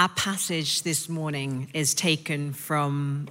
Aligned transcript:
Our 0.00 0.08
passage 0.08 0.80
this 0.80 1.10
morning 1.10 1.68
is 1.74 1.92
taken 1.92 2.54
from 2.54 3.28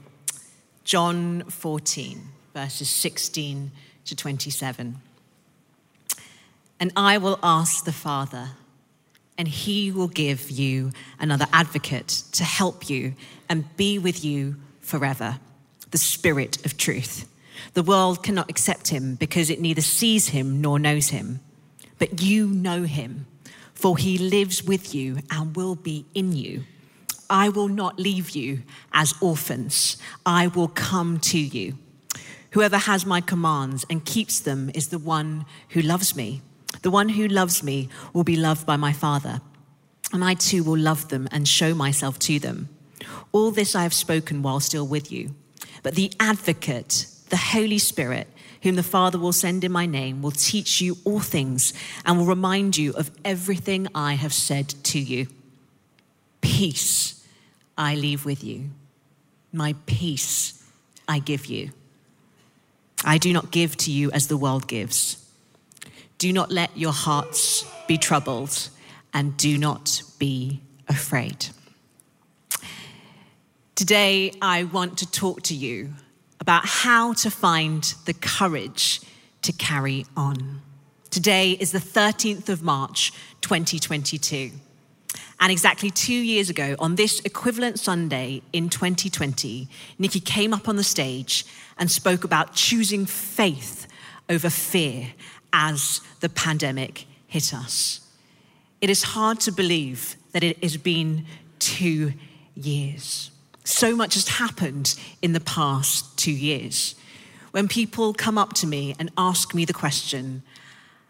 John 0.83 1.42
14, 1.49 2.21
verses 2.53 2.92
16 2.92 3.72
to 4.06 4.15
27. 4.15 4.97
And 6.79 6.92
I 6.95 7.17
will 7.17 7.40
ask 7.42 7.85
the 7.85 7.92
Father, 7.92 8.50
and 9.36 9.47
he 9.47 9.91
will 9.91 10.09
give 10.09 10.52
you 10.52 10.91
another 11.19 11.47
advocate 11.51 12.21
to 12.33 12.43
help 12.43 12.88
you 12.88 13.15
and 13.49 13.75
be 13.75 13.97
with 13.97 14.23
you 14.23 14.57
forever 14.79 15.39
the 15.89 15.97
Spirit 15.97 16.63
of 16.67 16.77
truth. 16.77 17.27
The 17.73 17.81
world 17.81 18.21
cannot 18.21 18.47
accept 18.47 18.89
him 18.89 19.15
because 19.15 19.49
it 19.49 19.59
neither 19.59 19.81
sees 19.81 20.27
him 20.27 20.61
nor 20.61 20.77
knows 20.77 21.09
him. 21.09 21.39
But 21.97 22.21
you 22.21 22.45
know 22.45 22.83
him 22.83 23.25
for 23.80 23.98
he 23.98 24.18
lives 24.18 24.61
with 24.64 24.93
you 24.93 25.20
and 25.32 25.55
will 25.55 25.75
be 25.75 26.05
in 26.14 26.34
you. 26.34 26.64
I 27.29 27.47
will 27.47 27.70
not 27.70 27.97
leave 27.97 28.32
you 28.32 28.64
as 28.92 29.14
orphans, 29.21 29.97
I 30.25 30.47
will 30.47 30.68
come 30.68 31.20
to 31.20 31.39
you. 31.39 31.78
Whoever 32.52 32.78
has 32.78 33.06
my 33.06 33.22
commands 33.22 33.86
and 33.90 34.04
keeps 34.04 34.40
them 34.40 34.70
is 34.73 34.90
the 34.90 34.98
one 34.98 35.46
who 35.70 35.82
loves 35.82 36.16
me. 36.16 36.42
The 36.82 36.92
one 36.92 37.10
who 37.10 37.28
loves 37.28 37.64
me 37.64 37.88
will 38.12 38.23
be 38.23 38.36
loved 38.36 38.66
by 38.66 38.76
my 38.76 38.92
Father, 38.92 39.40
and 40.12 40.23
I 40.23 40.34
too 40.34 40.64
will 40.64 40.78
love 40.78 41.09
them 41.09 41.30
and 41.32 41.48
show 41.48 41.73
myself 41.73 42.20
to 42.20 42.40
them. 42.40 42.70
All 43.32 43.52
this 43.52 43.76
I 43.76 43.84
have 43.84 43.94
spoken 43.94 44.42
while 44.42 44.59
still 44.59 44.88
with 44.88 45.12
you. 45.12 45.36
But 45.84 45.96
the 45.96 46.12
advocate, 46.20 47.08
the 47.30 47.38
Holy 47.38 47.78
Spirit, 47.78 48.28
whom 48.62 48.76
the 48.76 48.84
Father 48.84 49.18
will 49.18 49.34
send 49.34 49.63
in 49.63 49.72
my 49.72 49.86
name, 49.86 50.22
will 50.22 50.31
teach 50.31 50.81
you 50.81 50.98
all 51.05 51.20
things 51.20 51.73
and 52.05 52.17
will 52.17 52.26
remind 52.26 52.77
you 52.77 52.94
of 52.94 53.12
everything 53.23 53.88
I 53.95 54.13
have 54.13 54.34
said 54.34 54.70
to 54.86 55.00
you. 55.00 55.27
Peace 56.41 57.26
I 57.77 57.95
leave 57.95 58.26
with 58.26 58.44
you, 58.44 58.69
my 59.53 59.75
peace 59.86 60.61
I 61.08 61.19
give 61.19 61.45
you. 61.45 61.72
I 63.06 63.17
do 63.17 63.31
not 63.31 63.52
give 63.52 63.78
to 63.78 63.92
you 63.92 64.11
as 64.11 64.28
the 64.28 64.38
world 64.38 64.67
gives. 64.67 65.25
Do 66.17 66.34
not 66.34 66.52
let 66.52 66.75
your 66.78 66.91
hearts 66.91 67.66
be 67.88 67.97
troubled, 67.97 68.69
and 69.14 69.38
do 69.38 69.58
not 69.58 70.03
be 70.19 70.62
afraid. 70.88 71.47
Today, 73.75 74.34
I 74.41 74.66
want 74.66 74.97
to 74.97 75.09
talk 75.09 75.44
to 75.44 75.56
you 75.56 75.94
about 76.40 76.66
how 76.66 77.14
to 77.14 77.30
find 77.30 77.84
the 78.06 78.14
courage 78.14 79.02
to 79.42 79.52
carry 79.54 80.06
on. 80.16 80.62
Today 81.09 81.52
is 81.54 81.72
the 81.72 81.80
13th 81.80 82.50
of 82.50 82.62
March, 82.62 83.12
2022. 83.42 84.52
And 85.40 85.52
exactly 85.52 85.90
two 85.90 86.14
years 86.14 86.50
ago, 86.50 86.76
on 86.80 86.96
this 86.96 87.20
equivalent 87.22 87.80
Sunday 87.80 88.42
in 88.52 88.70
2020, 88.70 89.68
Nicky 89.98 90.20
came 90.20 90.54
up 90.54 90.68
on 90.68 90.76
the 90.76 90.84
stage 90.84 91.46
and 91.78 91.90
spoke 91.90 92.23
about 92.23 92.53
choosing 92.53 93.06
faith 93.06 93.88
over 94.30 94.50
fear 94.50 95.14
as 95.53 96.02
the 96.20 96.30
pandemic 96.30 97.06
hit 97.28 97.53
us. 97.53 98.02
It 98.81 98.90
is 98.90 99.03
hard 99.03 99.40
to 99.42 99.52
believe 99.52 100.16
that 100.34 100.44
it 100.44 100.62
has 100.62 100.78
been 100.78 101.26
two 101.58 102.14
years. 102.56 103.31
So 103.70 103.95
much 103.95 104.16
has 104.16 104.28
happened 104.28 104.95
in 105.22 105.34
the 105.34 105.39
past 105.39 106.17
two 106.17 106.31
years. 106.31 106.95
When 107.52 107.67
people 107.67 108.16
come 108.16 108.36
up 108.36 108.53
to 108.53 108.67
me 108.67 108.95
and 108.98 109.12
ask 109.16 109.53
me 109.53 109.64
the 109.64 109.73
question, 109.73 110.42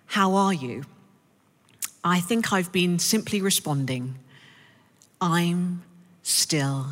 How 0.07 0.35
are 0.35 0.53
you? 0.53 0.83
I 2.03 2.19
think 2.19 2.51
I've 2.51 2.71
been 2.73 2.99
simply 2.99 3.41
responding, 3.41 4.19
I'm 5.21 5.83
still 6.21 6.87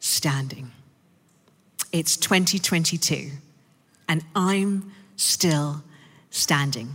standing. 0.00 0.72
It's 1.92 2.16
2022, 2.16 3.30
and 4.08 4.24
I'm 4.34 4.90
still 5.16 5.84
standing. 6.30 6.94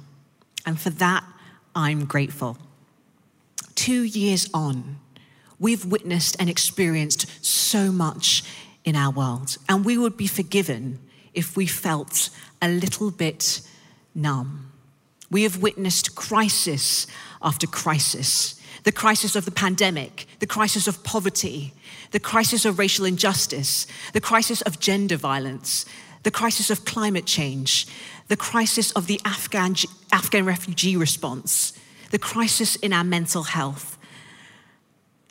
And 0.66 0.80
for 0.80 0.90
that, 0.90 1.24
I'm 1.76 2.06
grateful. 2.06 2.58
Two 3.76 4.02
years 4.02 4.50
on, 4.52 4.98
We've 5.60 5.86
witnessed 5.86 6.38
and 6.40 6.50
experienced 6.50 7.46
so 7.46 7.92
much 7.92 8.44
in 8.84 8.96
our 8.96 9.12
world, 9.12 9.58
and 9.68 9.84
we 9.84 9.98
would 9.98 10.18
be 10.18 10.28
forgiven 10.28 11.00
if 11.34 11.56
we 11.56 11.68
felt 11.68 12.30
a 12.62 12.70
little 12.70 13.12
bit 13.12 13.62
numb. 14.16 14.72
We 15.30 15.44
have 15.44 15.62
witnessed 15.62 16.16
crisis 16.16 17.06
after 17.42 17.68
crisis 17.68 18.60
the 18.84 18.92
crisis 18.92 19.36
of 19.36 19.46
the 19.46 19.52
pandemic, 19.52 20.26
the 20.40 20.48
crisis 20.48 20.88
of 20.88 21.04
poverty, 21.04 21.74
the 22.12 22.20
crisis 22.20 22.66
of 22.66 22.80
racial 22.80 23.06
injustice, 23.06 23.86
the 24.14 24.22
crisis 24.22 24.62
of 24.62 24.80
gender 24.80 25.16
violence, 25.16 25.86
the 26.24 26.32
crisis 26.32 26.72
of 26.72 26.86
climate 26.86 27.26
change, 27.26 27.88
the 28.30 28.38
crisis 28.38 28.92
of 28.94 29.08
the 29.08 29.20
Afghan, 29.26 29.76
Afghan 30.12 30.46
refugee 30.46 30.96
response, 30.96 31.74
the 32.10 32.18
crisis 32.18 32.76
in 32.78 32.94
our 32.94 33.04
mental 33.04 33.44
health, 33.44 33.98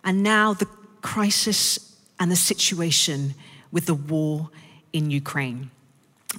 and 0.05 0.23
now 0.23 0.53
the 0.53 0.69
crisis 1.03 1.97
and 2.19 2.31
the 2.31 2.37
situation 2.37 3.35
with 3.71 3.87
the 3.87 3.95
war 3.95 4.51
in 4.93 5.11
Ukraine. 5.11 5.71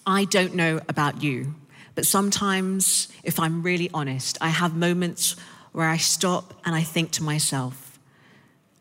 I 0.05 0.25
don't 0.25 0.55
know 0.55 0.79
about 0.87 1.23
you, 1.23 1.55
but 1.95 2.05
sometimes, 2.05 3.07
if 3.23 3.39
I'm 3.39 3.61
really 3.63 3.89
honest, 3.93 4.37
I 4.41 4.49
have 4.49 4.75
moments 4.75 5.35
where 5.71 5.87
I 5.87 5.97
stop 5.97 6.53
and 6.65 6.75
I 6.75 6.81
think 6.81 7.11
to 7.11 7.23
myself, 7.23 7.99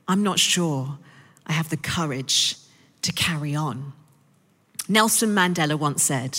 I'm 0.07 0.23
not 0.23 0.39
sure 0.39 0.99
I 1.47 1.53
have 1.53 1.71
the 1.71 1.77
courage 1.77 2.57
to 3.03 3.13
carry 3.13 3.55
on. 3.55 3.93
Nelson 4.89 5.35
Mandela 5.35 5.79
once 5.79 6.03
said, 6.03 6.39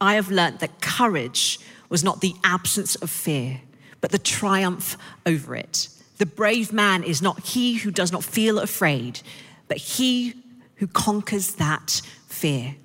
I 0.00 0.14
have 0.14 0.30
learnt 0.30 0.60
that 0.60 0.80
courage 0.80 1.58
was 1.88 2.02
not 2.04 2.20
the 2.20 2.34
absence 2.44 2.96
of 2.96 3.10
fear, 3.10 3.60
but 4.00 4.10
the 4.10 4.18
triumph 4.18 4.98
over 5.24 5.54
it. 5.54 5.88
The 6.22 6.26
brave 6.26 6.72
man 6.72 7.02
is 7.02 7.20
not 7.20 7.46
he 7.46 7.74
who 7.74 7.90
does 7.90 8.12
not 8.12 8.22
feel 8.22 8.60
afraid, 8.60 9.22
but 9.66 9.76
he 9.76 10.34
who 10.76 10.86
conquers 10.86 11.56
that 11.56 12.00
fear. 12.28 12.76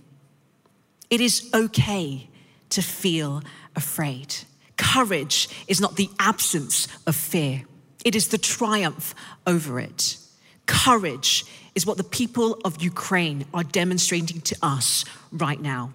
It 1.12 1.22
is 1.22 1.48
okay 1.54 2.30
to 2.70 2.82
feel 2.82 3.44
afraid. 3.76 4.34
Courage 4.76 5.50
is 5.68 5.80
not 5.80 5.98
the 5.98 6.10
absence 6.18 6.88
of 7.06 7.16
fear, 7.16 7.66
it 8.04 8.16
is 8.16 8.30
the 8.30 8.40
triumph 8.40 9.14
over 9.46 9.80
it. 9.80 10.18
Courage 10.66 11.46
is 11.76 11.86
what 11.86 11.98
the 11.98 12.04
people 12.04 12.60
of 12.66 12.82
Ukraine 12.82 13.46
are 13.54 13.64
demonstrating 13.64 14.42
to 14.42 14.58
us 14.64 15.06
right 15.32 15.62
now. 15.62 15.94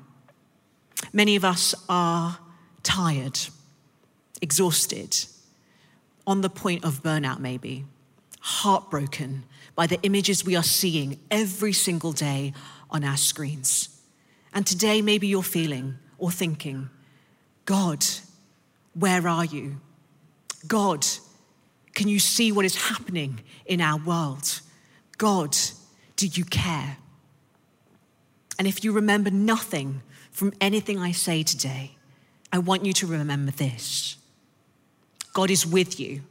Many 1.12 1.34
of 1.34 1.44
us 1.44 1.74
are 1.88 2.38
tired, 2.84 3.40
exhausted, 4.40 5.26
on 6.26 6.40
the 6.40 6.50
point 6.50 6.84
of 6.84 7.02
burnout, 7.02 7.38
maybe, 7.38 7.84
heartbroken 8.40 9.44
by 9.74 9.86
the 9.86 10.00
images 10.02 10.44
we 10.44 10.56
are 10.56 10.62
seeing 10.62 11.18
every 11.30 11.72
single 11.72 12.12
day 12.12 12.52
on 12.90 13.04
our 13.04 13.16
screens. 13.16 13.88
And 14.52 14.66
today, 14.66 15.00
maybe 15.00 15.26
you're 15.26 15.42
feeling 15.42 15.96
or 16.18 16.30
thinking, 16.30 16.90
God, 17.64 18.04
where 18.94 19.26
are 19.26 19.44
you? 19.44 19.80
God, 20.66 21.06
can 21.94 22.08
you 22.08 22.18
see 22.18 22.52
what 22.52 22.64
is 22.64 22.88
happening 22.88 23.40
in 23.66 23.80
our 23.80 23.98
world? 23.98 24.60
God, 25.18 25.56
do 26.16 26.26
you 26.26 26.44
care? 26.44 26.98
And 28.58 28.68
if 28.68 28.84
you 28.84 28.92
remember 28.92 29.30
nothing 29.30 30.02
from 30.30 30.52
anything 30.60 30.98
I 30.98 31.12
say 31.12 31.42
today, 31.42 31.96
I 32.52 32.58
want 32.58 32.84
you 32.84 32.92
to 32.94 33.06
remember 33.06 33.50
this 33.50 34.16
God 35.32 35.50
is 35.50 35.66
with 35.66 35.98
you, 35.98 36.22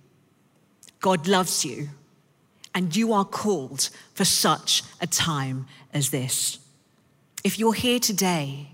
God 0.99 1.27
loves 1.27 1.65
you, 1.65 1.89
and 2.73 2.95
you 2.95 3.13
are 3.13 3.25
called 3.25 3.89
for 4.13 4.25
such 4.25 4.83
a 5.01 5.07
time 5.07 5.65
as 5.93 6.09
this. 6.09 6.59
If 7.43 7.57
you're 7.57 7.73
here 7.73 7.99
today, 7.99 8.71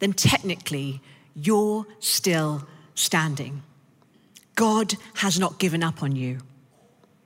then 0.00 0.12
technically 0.12 1.00
you're 1.34 1.86
still 2.00 2.66
standing. 2.94 3.62
God 4.56 4.94
has 5.14 5.38
not 5.38 5.58
given 5.58 5.82
up 5.82 6.02
on 6.02 6.16
you. 6.16 6.40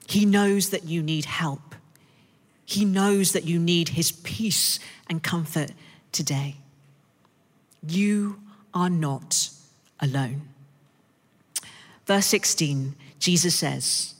He 0.06 0.26
knows 0.26 0.70
that 0.70 0.84
you 0.84 1.02
need 1.02 1.24
help. 1.24 1.74
He 2.66 2.84
knows 2.84 3.32
that 3.32 3.44
you 3.44 3.58
need 3.58 3.90
His 3.90 4.12
peace 4.12 4.78
and 5.08 5.22
comfort 5.22 5.72
today. 6.12 6.56
You 7.86 8.40
are 8.72 8.90
not 8.90 9.50
alone. 10.00 10.53
Verse 12.06 12.26
16, 12.26 12.94
Jesus 13.18 13.54
says, 13.54 14.14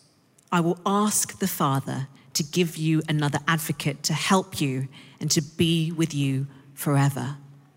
I 0.51 0.61
will 0.61 0.79
ask 0.87 1.39
the 1.39 1.49
Father 1.49 2.09
to 2.35 2.43
give 2.43 2.77
you 2.77 3.03
another 3.09 3.39
advocate 3.47 4.03
to 4.05 4.13
help 4.13 4.61
you 4.61 4.89
and 5.21 5.31
to 5.31 5.43
be 5.43 5.93
with 5.93 6.15
you 6.15 6.47
forever, 6.75 7.37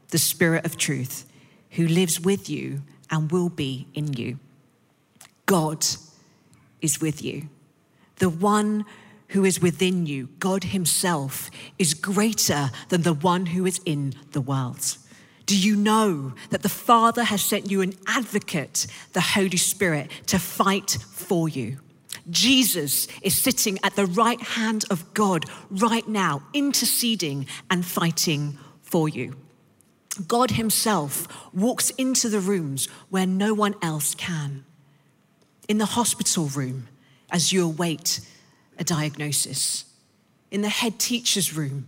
the 0.10 0.18
Spirit 0.18 0.66
of 0.66 0.78
truth, 0.78 1.26
who 1.72 1.88
lives 1.88 2.20
with 2.20 2.50
you 2.50 2.82
and 3.12 3.32
will 3.32 3.50
be 3.50 3.88
in 3.94 4.14
you. 4.14 4.40
God 5.46 5.86
is 6.82 7.02
with 7.02 7.24
you, 7.24 7.50
the 8.18 8.30
one 8.30 8.86
who 9.30 9.44
is 9.44 9.62
within 9.62 10.06
you, 10.06 10.30
God 10.40 10.66
Himself, 10.66 11.50
is 11.78 11.94
greater 11.94 12.70
than 12.90 13.02
the 13.02 13.14
one 13.14 13.48
who 13.48 13.66
is 13.66 13.80
in 13.86 14.14
the 14.32 14.42
world. 14.42 14.98
Do 15.48 15.58
you 15.58 15.76
know 15.78 16.34
that 16.50 16.62
the 16.62 16.70
Father 16.70 17.24
has 17.24 17.42
sent 17.42 17.72
you 17.72 17.82
an 17.82 17.94
advocate, 18.06 18.86
the 19.14 19.22
Holy 19.22 19.58
Spirit, 19.58 20.12
to 20.28 20.38
fight 20.38 20.98
for 21.12 21.48
you? 21.48 21.80
Jesus 22.30 23.08
is 23.22 23.42
sitting 23.42 23.80
at 23.82 23.96
the 23.96 24.06
right 24.06 24.42
hand 24.42 24.84
of 24.90 25.14
God 25.14 25.46
right 25.70 26.08
now, 26.08 26.44
interceding 26.54 27.48
and 27.70 27.86
fighting 27.86 28.58
for 28.82 29.08
you. 29.08 29.38
God 30.28 30.52
Himself 30.52 31.28
walks 31.54 31.92
into 31.92 32.28
the 32.28 32.42
rooms 32.42 32.88
where 33.10 33.26
no 33.26 33.54
one 33.54 33.76
else 33.82 34.16
can. 34.16 34.66
In 35.70 35.78
the 35.78 35.86
hospital 35.86 36.48
room, 36.48 36.90
as 37.32 37.54
you 37.54 37.66
await 37.66 38.20
a 38.78 38.84
diagnosis. 38.84 39.86
In 40.52 40.62
the 40.62 40.70
head 40.70 41.00
teacher's 41.00 41.56
room, 41.56 41.88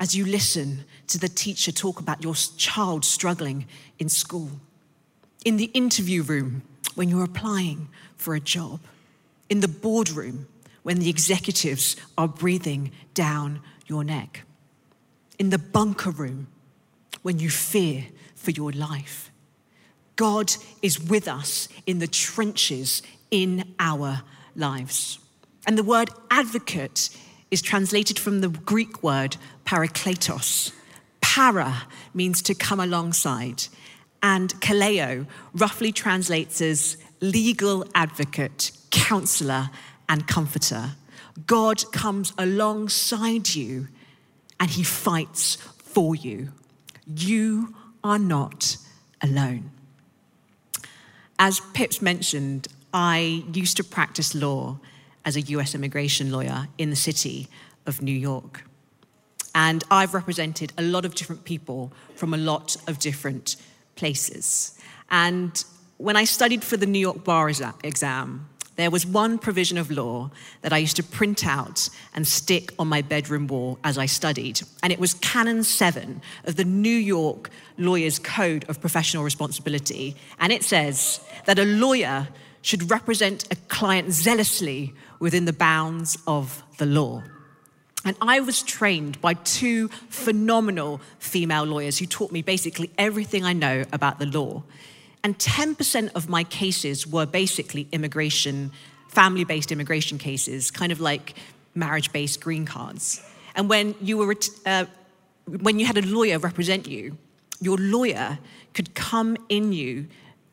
as 0.00 0.16
you 0.16 0.24
listen 0.24 0.84
to 1.06 1.18
the 1.18 1.28
teacher 1.28 1.70
talk 1.70 2.00
about 2.00 2.24
your 2.24 2.34
child 2.34 3.04
struggling 3.04 3.66
in 3.98 4.08
school. 4.08 4.50
In 5.44 5.58
the 5.58 5.70
interview 5.74 6.22
room, 6.22 6.62
when 6.94 7.08
you're 7.08 7.24
applying 7.24 7.88
for 8.16 8.34
a 8.34 8.40
job. 8.40 8.80
In 9.48 9.60
the 9.60 9.68
boardroom, 9.68 10.46
when 10.82 10.98
the 10.98 11.10
executives 11.10 11.96
are 12.16 12.28
breathing 12.28 12.92
down 13.14 13.60
your 13.86 14.04
neck. 14.04 14.42
In 15.38 15.50
the 15.50 15.58
bunker 15.58 16.10
room, 16.10 16.48
when 17.22 17.38
you 17.38 17.50
fear 17.50 18.06
for 18.34 18.50
your 18.50 18.72
life. 18.72 19.30
God 20.16 20.52
is 20.82 21.00
with 21.00 21.28
us 21.28 21.68
in 21.86 21.98
the 21.98 22.06
trenches 22.06 23.02
in 23.30 23.74
our 23.78 24.22
lives. 24.54 25.18
And 25.66 25.76
the 25.76 25.84
word 25.84 26.10
advocate 26.30 27.10
is 27.50 27.62
translated 27.62 28.18
from 28.18 28.40
the 28.40 28.48
Greek 28.48 29.02
word 29.02 29.36
parakletos. 29.64 30.72
Para 31.20 31.82
means 32.14 32.42
to 32.42 32.54
come 32.54 32.80
alongside, 32.80 33.64
and 34.22 34.54
kaleo 34.60 35.26
roughly 35.54 35.92
translates 35.92 36.60
as 36.60 36.96
legal 37.20 37.84
advocate, 37.94 38.72
counselor, 38.90 39.70
and 40.08 40.26
comforter. 40.26 40.92
God 41.46 41.90
comes 41.92 42.32
alongside 42.36 43.54
you 43.54 43.88
and 44.58 44.70
he 44.70 44.82
fights 44.82 45.56
for 45.78 46.14
you. 46.14 46.52
You 47.06 47.74
are 48.02 48.18
not 48.18 48.76
alone. 49.22 49.70
As 51.38 51.60
Pips 51.72 52.02
mentioned, 52.02 52.68
I 52.92 53.44
used 53.52 53.76
to 53.78 53.84
practice 53.84 54.34
law 54.34 54.78
as 55.30 55.36
a 55.36 55.42
US 55.42 55.76
immigration 55.76 56.32
lawyer 56.32 56.66
in 56.76 56.90
the 56.90 56.96
city 56.96 57.46
of 57.86 58.02
New 58.02 58.18
York. 58.30 58.64
And 59.54 59.84
I've 59.88 60.12
represented 60.12 60.72
a 60.76 60.82
lot 60.82 61.04
of 61.04 61.14
different 61.14 61.44
people 61.44 61.92
from 62.16 62.34
a 62.34 62.36
lot 62.36 62.76
of 62.88 62.98
different 62.98 63.54
places. 63.94 64.76
And 65.08 65.64
when 65.98 66.16
I 66.16 66.24
studied 66.24 66.64
for 66.64 66.76
the 66.76 66.86
New 66.86 66.98
York 66.98 67.22
bar 67.22 67.48
exam, 67.48 68.48
there 68.74 68.90
was 68.90 69.06
one 69.06 69.38
provision 69.38 69.78
of 69.78 69.88
law 69.88 70.30
that 70.62 70.72
I 70.72 70.78
used 70.78 70.96
to 70.96 71.04
print 71.04 71.46
out 71.46 71.88
and 72.12 72.26
stick 72.26 72.72
on 72.76 72.88
my 72.88 73.02
bedroom 73.02 73.46
wall 73.46 73.78
as 73.84 73.98
I 73.98 74.06
studied. 74.06 74.62
And 74.82 74.92
it 74.92 74.98
was 74.98 75.14
Canon 75.14 75.62
7 75.62 76.20
of 76.44 76.56
the 76.56 76.64
New 76.64 77.00
York 77.14 77.50
Lawyers 77.78 78.18
Code 78.18 78.64
of 78.68 78.80
Professional 78.80 79.22
Responsibility. 79.22 80.16
And 80.40 80.52
it 80.52 80.64
says 80.64 81.20
that 81.44 81.60
a 81.60 81.64
lawyer 81.64 82.26
should 82.62 82.90
represent 82.90 83.50
a 83.50 83.56
client 83.68 84.12
zealously 84.12 84.94
within 85.18 85.44
the 85.44 85.52
bounds 85.52 86.18
of 86.26 86.62
the 86.78 86.86
law. 86.86 87.22
And 88.04 88.16
I 88.20 88.40
was 88.40 88.62
trained 88.62 89.20
by 89.20 89.34
two 89.34 89.88
phenomenal 90.08 91.00
female 91.18 91.64
lawyers 91.64 91.98
who 91.98 92.06
taught 92.06 92.32
me 92.32 92.40
basically 92.40 92.90
everything 92.96 93.44
I 93.44 93.52
know 93.52 93.84
about 93.92 94.18
the 94.18 94.26
law. 94.26 94.62
And 95.22 95.38
10% 95.38 96.12
of 96.14 96.28
my 96.28 96.44
cases 96.44 97.06
were 97.06 97.26
basically 97.26 97.86
immigration, 97.92 98.72
family 99.08 99.44
based 99.44 99.70
immigration 99.70 100.16
cases, 100.16 100.70
kind 100.70 100.92
of 100.92 101.00
like 101.00 101.34
marriage 101.74 102.10
based 102.10 102.40
green 102.40 102.64
cards. 102.64 103.22
And 103.54 103.68
when 103.68 103.94
you, 104.00 104.16
were, 104.16 104.34
uh, 104.64 104.86
when 105.44 105.78
you 105.78 105.84
had 105.84 105.98
a 105.98 106.06
lawyer 106.06 106.38
represent 106.38 106.88
you, 106.88 107.18
your 107.60 107.76
lawyer 107.76 108.38
could 108.72 108.94
come 108.94 109.36
in 109.50 109.72
you 109.74 110.06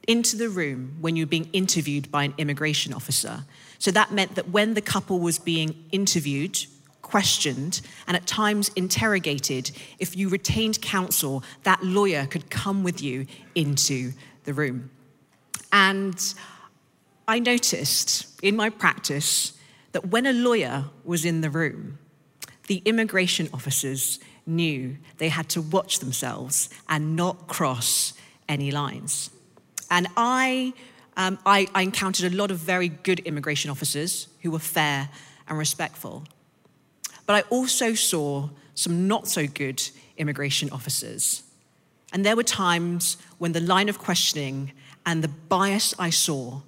into 0.07 0.35
the 0.37 0.49
room 0.49 0.97
when 1.01 1.15
you 1.15 1.25
were 1.25 1.29
being 1.29 1.49
interviewed 1.53 2.09
by 2.09 2.23
an 2.23 2.33
immigration 2.37 2.93
officer 2.93 3.43
so 3.79 3.91
that 3.91 4.11
meant 4.11 4.35
that 4.35 4.49
when 4.49 4.73
the 4.73 4.81
couple 4.81 5.19
was 5.19 5.39
being 5.39 5.85
interviewed, 5.91 6.65
questioned, 7.01 7.81
and 8.07 8.17
at 8.17 8.25
times 8.25 8.69
interrogated, 8.75 9.71
if 9.99 10.15
you 10.17 10.29
retained 10.29 10.81
counsel, 10.81 11.43
that 11.63 11.83
lawyer 11.83 12.25
could 12.25 12.49
come 12.49 12.83
with 12.83 13.01
you 13.01 13.27
into 13.55 14.13
the 14.45 14.53
room. 14.53 14.89
And 15.71 16.33
I 17.27 17.39
noticed 17.39 18.27
in 18.41 18.55
my 18.55 18.69
practice 18.69 19.53
that 19.91 20.07
when 20.07 20.25
a 20.25 20.33
lawyer 20.33 20.85
was 21.03 21.25
in 21.25 21.41
the 21.41 21.49
room, 21.49 21.99
the 22.67 22.81
immigration 22.85 23.49
officers 23.53 24.19
knew 24.45 24.97
they 25.17 25.29
had 25.29 25.49
to 25.49 25.61
watch 25.61 25.99
themselves 25.99 26.69
and 26.89 27.15
not 27.15 27.47
cross 27.47 28.13
any 28.49 28.71
lines. 28.71 29.29
And 29.89 30.07
I 30.17 30.73
um, 31.17 31.39
I, 31.45 31.67
I 31.73 31.81
encountered 31.81 32.31
a 32.31 32.35
lot 32.35 32.51
of 32.51 32.59
very 32.59 32.89
good 32.89 33.19
immigration 33.21 33.71
officers 33.71 34.27
who 34.43 34.51
were 34.51 34.59
fair 34.59 35.09
and 35.47 35.57
respectful. 35.57 36.23
But 37.25 37.35
I 37.35 37.41
also 37.49 37.95
saw 37.95 38.49
some 38.75 39.07
not 39.07 39.27
so 39.27 39.47
good 39.47 39.81
immigration 40.17 40.69
officers. 40.69 41.43
And 42.13 42.23
there 42.23 42.35
were 42.35 42.43
times 42.43 43.17
when 43.39 43.51
the 43.51 43.59
line 43.59 43.89
of 43.89 43.97
questioning 43.97 44.71
and 45.05 45.23
the 45.23 45.27
bias 45.27 45.95
I 45.97 46.11
saw 46.11 46.61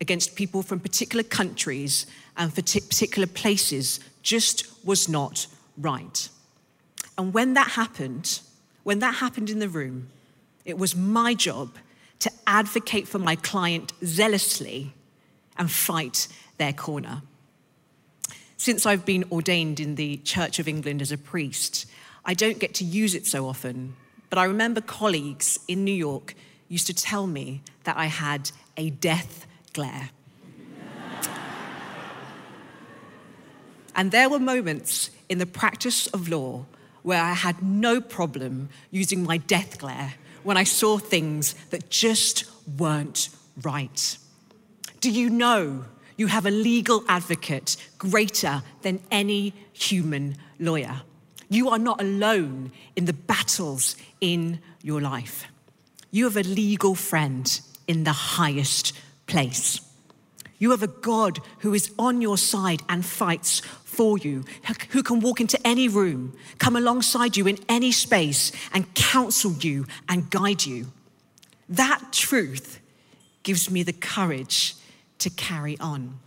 against 0.00 0.36
people 0.36 0.62
from 0.62 0.78
particular 0.78 1.24
countries 1.24 2.06
and 2.36 2.54
for 2.54 2.62
particular 2.62 3.26
places 3.26 3.98
just 4.22 4.66
was 4.84 5.08
not 5.08 5.48
right. 5.76 6.28
And 7.18 7.34
when 7.34 7.54
that 7.54 7.70
happened, 7.70 8.40
when 8.84 9.00
that 9.00 9.16
happened 9.16 9.50
in 9.50 9.58
the 9.58 9.68
room, 9.68 10.10
it 10.64 10.78
was 10.78 10.94
my 10.94 11.34
job 11.34 11.76
to 12.20 12.30
advocate 12.46 13.06
for 13.08 13.18
my 13.18 13.36
client 13.36 13.92
zealously 14.04 14.94
and 15.58 15.70
fight 15.70 16.28
their 16.58 16.72
corner. 16.72 17.22
Since 18.56 18.86
I've 18.86 19.04
been 19.04 19.24
ordained 19.30 19.80
in 19.80 19.96
the 19.96 20.16
Church 20.18 20.58
of 20.58 20.66
England 20.66 21.02
as 21.02 21.12
a 21.12 21.18
priest, 21.18 21.86
I 22.24 22.34
don't 22.34 22.58
get 22.58 22.74
to 22.74 22.84
use 22.84 23.14
it 23.14 23.26
so 23.26 23.46
often, 23.46 23.94
but 24.30 24.38
I 24.38 24.44
remember 24.44 24.80
colleagues 24.80 25.58
in 25.68 25.84
New 25.84 25.94
York 25.94 26.34
used 26.68 26.86
to 26.86 26.94
tell 26.94 27.26
me 27.26 27.62
that 27.84 27.96
I 27.96 28.06
had 28.06 28.50
a 28.76 28.90
death 28.90 29.46
glare. 29.72 30.10
and 33.94 34.10
there 34.10 34.28
were 34.28 34.38
moments 34.38 35.10
in 35.28 35.38
the 35.38 35.46
practice 35.46 36.06
of 36.08 36.28
law 36.28 36.66
where 37.02 37.22
I 37.22 37.34
had 37.34 37.62
no 37.62 38.00
problem 38.00 38.68
using 38.90 39.22
my 39.22 39.36
death 39.36 39.78
glare 39.78 40.14
when 40.46 40.56
I 40.56 40.62
saw 40.62 40.96
things 40.96 41.54
that 41.70 41.90
just 41.90 42.44
weren't 42.78 43.30
right. 43.62 44.16
Do 45.00 45.10
you 45.10 45.28
know 45.28 45.84
you 46.16 46.28
have 46.28 46.46
a 46.46 46.52
legal 46.52 47.02
advocate 47.08 47.76
greater 47.98 48.62
than 48.82 49.00
any 49.10 49.54
human 49.72 50.36
lawyer? 50.60 51.02
You 51.48 51.70
are 51.70 51.80
not 51.80 52.00
alone 52.00 52.70
in 52.94 53.06
the 53.06 53.12
battles 53.12 53.96
in 54.20 54.60
your 54.82 55.00
life. 55.00 55.46
You 56.12 56.24
have 56.26 56.36
a 56.36 56.48
legal 56.48 56.94
friend 56.94 57.60
in 57.88 58.04
the 58.04 58.12
highest 58.12 58.92
place. 59.26 59.80
You 60.58 60.70
have 60.70 60.84
a 60.84 60.86
God 60.86 61.40
who 61.58 61.74
is 61.74 61.92
on 61.98 62.22
your 62.22 62.38
side 62.38 62.82
and 62.88 63.04
fights 63.04 63.62
for 63.96 64.18
you, 64.18 64.44
who 64.90 65.02
can 65.02 65.20
walk 65.20 65.40
into 65.40 65.58
any 65.66 65.88
room, 65.88 66.36
come 66.58 66.76
alongside 66.76 67.36
you 67.36 67.46
in 67.46 67.58
any 67.68 67.92
space, 67.92 68.52
and 68.72 68.94
counsel 68.94 69.52
you 69.52 69.86
and 70.08 70.30
guide 70.30 70.64
you. 70.64 70.86
That 71.68 72.12
truth 72.12 72.80
gives 73.42 73.70
me 73.70 73.82
the 73.82 73.92
courage 73.92 74.74
to 75.18 75.30
carry 75.30 75.78
on. 75.78 76.18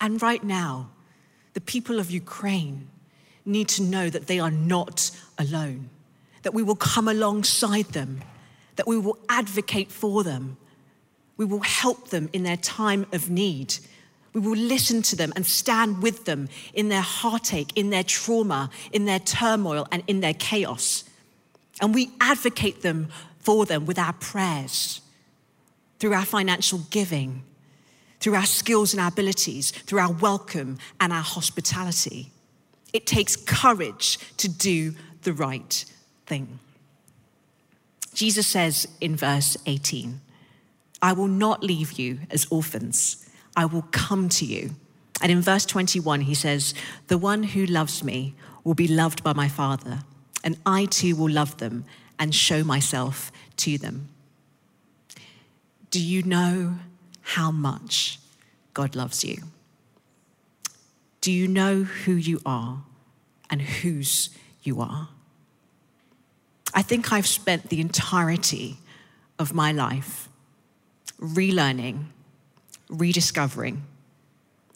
And 0.00 0.22
right 0.22 0.44
now, 0.44 0.90
the 1.54 1.60
people 1.60 1.98
of 1.98 2.10
Ukraine 2.10 2.88
need 3.44 3.68
to 3.68 3.82
know 3.82 4.10
that 4.10 4.26
they 4.26 4.38
are 4.38 4.50
not 4.50 5.10
alone, 5.38 5.90
that 6.42 6.54
we 6.54 6.62
will 6.62 6.76
come 6.76 7.08
alongside 7.08 7.86
them, 7.86 8.20
that 8.76 8.86
we 8.86 8.98
will 8.98 9.18
advocate 9.28 9.90
for 9.90 10.22
them 10.22 10.56
we 11.36 11.44
will 11.44 11.60
help 11.60 12.08
them 12.08 12.28
in 12.32 12.42
their 12.42 12.56
time 12.56 13.06
of 13.12 13.30
need. 13.30 13.76
We 14.36 14.42
will 14.42 14.58
listen 14.58 15.00
to 15.00 15.16
them 15.16 15.32
and 15.34 15.46
stand 15.46 16.02
with 16.02 16.26
them 16.26 16.50
in 16.74 16.90
their 16.90 17.00
heartache, 17.00 17.72
in 17.74 17.88
their 17.88 18.04
trauma, 18.04 18.68
in 18.92 19.06
their 19.06 19.18
turmoil, 19.18 19.88
and 19.90 20.02
in 20.08 20.20
their 20.20 20.34
chaos. 20.34 21.04
And 21.80 21.94
we 21.94 22.10
advocate 22.20 22.82
them 22.82 23.08
for 23.38 23.64
them 23.64 23.86
with 23.86 23.98
our 23.98 24.12
prayers, 24.12 25.00
through 25.98 26.12
our 26.12 26.26
financial 26.26 26.80
giving, 26.90 27.44
through 28.20 28.34
our 28.34 28.44
skills 28.44 28.92
and 28.92 29.00
our 29.00 29.08
abilities, 29.08 29.70
through 29.70 30.00
our 30.00 30.12
welcome 30.12 30.76
and 31.00 31.14
our 31.14 31.22
hospitality. 31.22 32.30
It 32.92 33.06
takes 33.06 33.36
courage 33.36 34.18
to 34.36 34.50
do 34.50 34.94
the 35.22 35.32
right 35.32 35.82
thing. 36.26 36.58
Jesus 38.12 38.46
says 38.46 38.86
in 39.00 39.16
verse 39.16 39.56
18, 39.64 40.20
I 41.00 41.14
will 41.14 41.26
not 41.26 41.62
leave 41.62 41.92
you 41.92 42.18
as 42.30 42.46
orphans, 42.50 43.25
I 43.56 43.64
will 43.64 43.86
come 43.90 44.28
to 44.28 44.44
you. 44.44 44.76
And 45.22 45.32
in 45.32 45.40
verse 45.40 45.64
21, 45.64 46.22
he 46.22 46.34
says, 46.34 46.74
The 47.08 47.18
one 47.18 47.42
who 47.42 47.64
loves 47.64 48.04
me 48.04 48.34
will 48.62 48.74
be 48.74 48.86
loved 48.86 49.24
by 49.24 49.32
my 49.32 49.48
Father, 49.48 50.00
and 50.44 50.58
I 50.66 50.84
too 50.84 51.16
will 51.16 51.30
love 51.30 51.56
them 51.56 51.84
and 52.18 52.34
show 52.34 52.62
myself 52.62 53.32
to 53.56 53.78
them. 53.78 54.08
Do 55.90 56.02
you 56.02 56.22
know 56.22 56.74
how 57.22 57.50
much 57.50 58.18
God 58.74 58.94
loves 58.94 59.24
you? 59.24 59.44
Do 61.20 61.32
you 61.32 61.48
know 61.48 61.82
who 61.82 62.12
you 62.12 62.40
are 62.44 62.82
and 63.50 63.62
whose 63.62 64.30
you 64.62 64.80
are? 64.80 65.08
I 66.74 66.82
think 66.82 67.12
I've 67.12 67.26
spent 67.26 67.70
the 67.70 67.80
entirety 67.80 68.76
of 69.38 69.54
my 69.54 69.72
life 69.72 70.28
relearning, 71.18 72.04
rediscovering, 72.88 73.84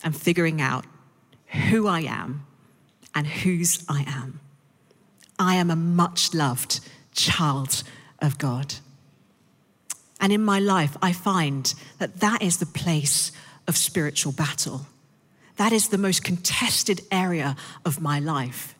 and 0.02 0.16
figuring 0.16 0.60
out 0.60 0.84
who 1.68 1.86
I 1.86 2.00
am 2.00 2.46
and 3.14 3.26
whose 3.26 3.84
I 3.88 4.04
am. 4.06 4.40
I 5.38 5.56
am 5.56 5.70
a 5.70 5.76
much 5.76 6.34
loved 6.34 6.80
child 7.12 7.82
of 8.20 8.38
God. 8.38 8.74
And 10.20 10.32
in 10.32 10.44
my 10.44 10.58
life, 10.58 10.96
I 11.00 11.12
find 11.12 11.72
that 11.98 12.20
that 12.20 12.42
is 12.42 12.58
the 12.58 12.66
place 12.66 13.32
of 13.66 13.76
spiritual 13.76 14.32
battle. 14.32 14.86
That 15.56 15.72
is 15.72 15.88
the 15.88 15.98
most 15.98 16.22
contested 16.22 17.00
area 17.10 17.56
of 17.84 18.00
my 18.00 18.18
life. 18.18 18.74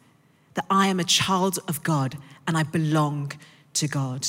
That 0.55 0.67
I 0.71 0.89
am 0.89 1.01
a 1.01 1.05
child 1.05 1.59
of 1.67 1.83
God 1.83 2.17
and 2.47 2.57
I 2.57 2.63
belong 2.63 3.33
to 3.75 3.89
God. 3.89 4.27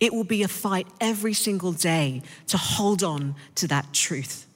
It 0.00 0.12
will 0.12 0.24
be 0.24 0.42
a 0.42 0.48
fight 0.48 0.86
every 1.00 1.34
single 1.34 1.72
day 1.72 2.22
to 2.48 2.56
hold 2.56 3.02
on 3.02 3.34
to 3.56 3.66
that 3.68 3.92
truth. 3.92 4.46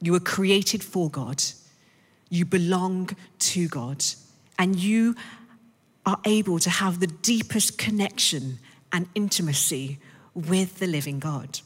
You 0.00 0.12
were 0.12 0.20
created 0.20 0.84
for 0.84 1.08
God, 1.08 1.42
you 2.28 2.44
belong 2.44 3.10
to 3.38 3.68
God, 3.68 4.04
and 4.58 4.76
you 4.76 5.14
are 6.04 6.20
able 6.24 6.58
to 6.58 6.70
have 6.70 7.00
the 7.00 7.06
deepest 7.06 7.78
connection 7.78 8.58
and 8.92 9.08
intimacy 9.14 9.98
with 10.34 10.78
the 10.78 10.86
living 10.86 11.18
God. 11.18 11.60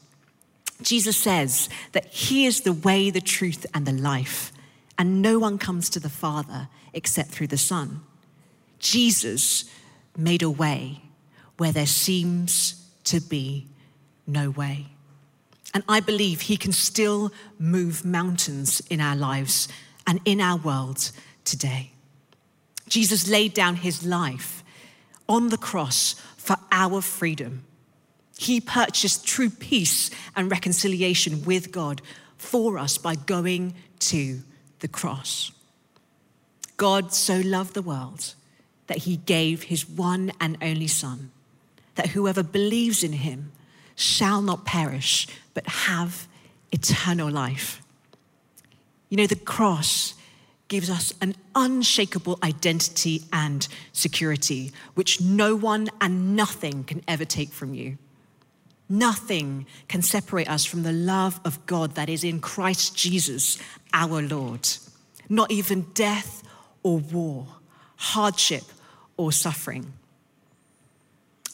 Jesus 0.81 1.17
says 1.17 1.69
that 1.91 2.07
He 2.07 2.45
is 2.45 2.61
the 2.61 2.73
way, 2.73 3.09
the 3.09 3.21
truth, 3.21 3.65
and 3.73 3.85
the 3.85 3.91
life, 3.91 4.51
and 4.97 5.21
no 5.21 5.37
one 5.37 5.57
comes 5.57 5.89
to 5.89 5.99
the 5.99 6.09
Father 6.09 6.69
except 6.93 7.29
through 7.29 7.47
the 7.47 7.57
Son. 7.57 8.01
Jesus 8.79 9.65
made 10.17 10.41
a 10.41 10.49
way 10.49 11.01
where 11.61 11.71
there 11.71 11.85
seems 11.85 12.89
to 13.03 13.19
be 13.19 13.67
no 14.25 14.49
way. 14.49 14.87
And 15.75 15.83
I 15.87 15.99
believe 15.99 16.41
he 16.41 16.57
can 16.57 16.71
still 16.71 17.31
move 17.59 18.03
mountains 18.03 18.81
in 18.89 18.99
our 18.99 19.15
lives 19.15 19.67
and 20.07 20.19
in 20.25 20.41
our 20.41 20.57
world 20.57 21.11
today. 21.45 21.91
Jesus 22.89 23.29
laid 23.29 23.53
down 23.53 23.75
his 23.75 24.03
life 24.03 24.63
on 25.29 25.49
the 25.49 25.57
cross 25.57 26.15
for 26.35 26.55
our 26.71 26.99
freedom. 26.99 27.63
He 28.39 28.59
purchased 28.59 29.27
true 29.27 29.51
peace 29.51 30.09
and 30.35 30.49
reconciliation 30.49 31.45
with 31.45 31.71
God 31.71 32.01
for 32.39 32.79
us 32.79 32.97
by 32.97 33.13
going 33.13 33.75
to 33.99 34.39
the 34.79 34.87
cross. 34.87 35.51
God 36.77 37.13
so 37.13 37.39
loved 37.45 37.75
the 37.75 37.83
world 37.83 38.33
that 38.87 38.97
he 39.05 39.17
gave 39.17 39.61
his 39.61 39.87
one 39.87 40.31
and 40.41 40.57
only 40.59 40.87
Son, 40.87 41.29
that 41.95 42.07
whoever 42.09 42.43
believes 42.43 43.03
in 43.03 43.13
him 43.13 43.51
shall 43.95 44.41
not 44.41 44.65
perish, 44.65 45.27
but 45.53 45.67
have 45.67 46.27
eternal 46.71 47.29
life. 47.29 47.81
You 49.09 49.17
know, 49.17 49.27
the 49.27 49.35
cross 49.35 50.13
gives 50.69 50.89
us 50.89 51.13
an 51.19 51.35
unshakable 51.53 52.39
identity 52.41 53.23
and 53.33 53.67
security, 53.91 54.71
which 54.93 55.19
no 55.19 55.53
one 55.53 55.89
and 55.99 56.35
nothing 56.35 56.85
can 56.85 57.03
ever 57.09 57.25
take 57.25 57.49
from 57.49 57.73
you. 57.73 57.97
Nothing 58.87 59.65
can 59.89 60.01
separate 60.01 60.49
us 60.49 60.63
from 60.63 60.83
the 60.83 60.93
love 60.93 61.39
of 61.43 61.65
God 61.65 61.95
that 61.95 62.09
is 62.09 62.23
in 62.23 62.39
Christ 62.39 62.95
Jesus, 62.95 63.57
our 63.93 64.21
Lord. 64.21 64.67
Not 65.27 65.51
even 65.51 65.87
death 65.93 66.41
or 66.83 66.99
war, 66.99 67.47
hardship 67.97 68.63
or 69.17 69.31
suffering. 69.31 69.93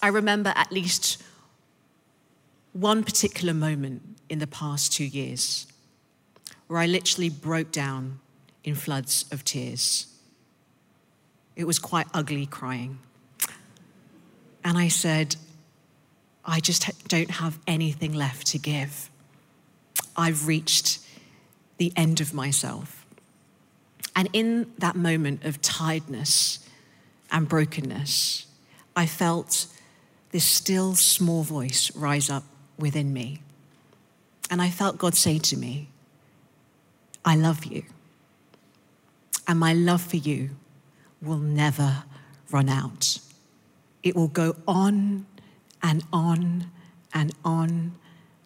I 0.02 0.08
remember 0.08 0.54
at 0.56 0.72
least 0.72 1.22
one 2.74 3.04
particular 3.04 3.54
moment 3.54 4.02
in 4.30 4.40
the 4.40 4.48
past 4.48 4.94
two 4.94 5.06
years 5.06 5.68
where 6.68 6.80
I 6.80 6.86
literally 6.86 7.30
broke 7.30 7.72
down 7.72 8.20
in 8.64 8.76
floods 8.76 9.26
of 9.32 9.44
tears. 9.44 10.08
It 11.56 11.66
was 11.66 11.80
quite 11.80 12.08
ugly 12.14 12.46
crying. 12.46 13.00
And 14.64 14.78
I 14.78 14.90
said, 14.90 15.38
I 16.46 16.60
just 16.60 17.08
don't 17.08 17.32
have 17.32 17.58
anything 17.66 18.14
left 18.14 18.48
to 18.48 18.60
give. 18.60 19.10
I've 20.16 20.48
reached 20.48 21.00
the 21.78 21.94
end 21.96 22.22
of 22.22 22.34
myself. 22.34 23.06
And 24.16 24.30
in 24.34 24.72
that 24.80 24.96
moment 24.96 25.46
of 25.46 25.62
tiredness 25.62 26.68
and 27.32 27.48
brokenness, 27.48 28.48
I 28.96 29.06
felt 29.06 29.68
this 30.32 30.46
still 30.46 30.96
small 30.96 31.44
voice 31.44 31.92
rise 31.96 32.30
up 32.30 32.44
within 32.78 33.14
me. 33.14 33.42
And 34.50 34.62
I 34.62 34.70
felt 34.70 34.98
God 34.98 35.16
say 35.16 35.40
to 35.40 35.58
me, 35.58 35.90
I 37.26 37.36
love 37.36 37.66
you. 37.66 37.84
And 39.48 39.60
my 39.60 39.74
love 39.74 40.02
for 40.02 40.18
you 40.18 40.52
will 41.22 41.38
never 41.38 42.04
run 42.52 42.70
out. 42.70 43.20
It 44.04 44.16
will 44.16 44.28
go 44.28 44.56
on 44.68 45.26
and 45.82 46.04
on 46.12 46.72
and 47.14 47.34
on 47.44 47.94